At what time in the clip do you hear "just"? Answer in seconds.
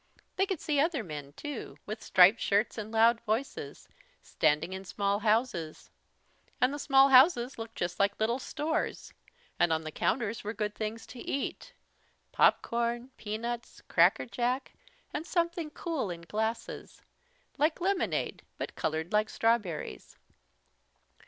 7.75-7.99